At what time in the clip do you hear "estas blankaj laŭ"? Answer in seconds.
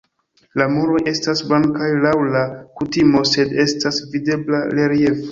1.09-2.13